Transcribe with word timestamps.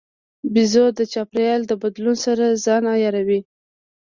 بیزو 0.53 0.85
د 0.97 0.99
چاپېریال 1.13 1.61
د 1.67 1.71
بدلون 1.81 2.17
سره 2.25 2.45
ځان 2.65 2.83
عیاروي. 2.93 3.39